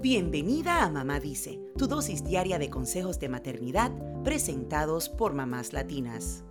[0.00, 3.90] Bienvenida a Mamá Dice, tu dosis diaria de consejos de maternidad
[4.22, 6.44] presentados por mamás latinas.